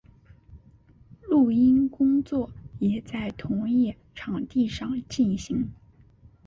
[1.29, 5.69] 录音工作也在同一场地上进行。